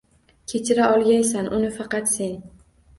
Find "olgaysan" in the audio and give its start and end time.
0.95-1.53